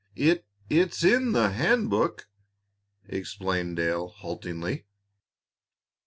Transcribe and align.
"It 0.15 0.45
it's 0.67 1.03
in 1.03 1.33
the 1.33 1.51
handbook," 1.51 2.27
explained 3.07 3.75
Dale, 3.75 4.07
haltingly. 4.07 4.85